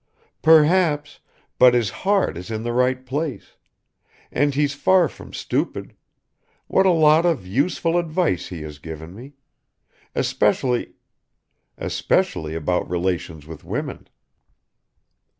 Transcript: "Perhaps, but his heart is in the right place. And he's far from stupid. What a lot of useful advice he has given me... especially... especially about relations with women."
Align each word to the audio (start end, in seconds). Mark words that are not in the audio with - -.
"Perhaps, 0.41 1.19
but 1.59 1.75
his 1.75 1.91
heart 2.01 2.35
is 2.35 2.49
in 2.49 2.63
the 2.63 2.73
right 2.73 3.05
place. 3.05 3.55
And 4.31 4.55
he's 4.55 4.73
far 4.73 5.07
from 5.07 5.31
stupid. 5.31 5.95
What 6.65 6.87
a 6.87 6.91
lot 6.91 7.23
of 7.23 7.45
useful 7.45 7.99
advice 7.99 8.47
he 8.47 8.63
has 8.63 8.79
given 8.79 9.13
me... 9.13 9.33
especially... 10.15 10.93
especially 11.77 12.55
about 12.55 12.89
relations 12.89 13.45
with 13.45 13.63
women." 13.63 14.09